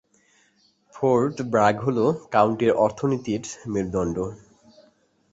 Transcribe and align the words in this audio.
Fort 0.95 1.35
Bragg 1.51 1.75
হলো 1.85 2.05
কাউন্টির 2.33 2.71
অর্থনীতির 2.85 3.43
মেরুদণ্ড। 3.73 4.17